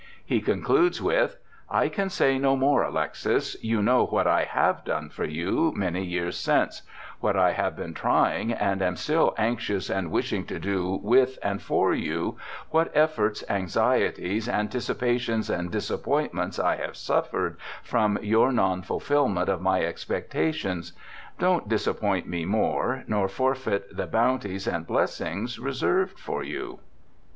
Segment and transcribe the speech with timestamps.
[0.25, 1.37] He concludes with,'
[1.81, 6.03] I can say no more, Alexis— you know what I have done for you many
[6.03, 6.81] years since—
[7.19, 11.61] what I have been trying, and am still anxious and wishing to do with and
[11.61, 12.35] for you—
[12.71, 18.81] what i66 BIOGRAPHICAL ESSAYS efforts, anxieties, anticipations, and disappointments I have suffered from your non
[18.81, 20.93] fulfilment of my expecta tions.
[21.37, 26.79] Don't disappoint me more nor forfeit the bounties and blessings reserved for you.'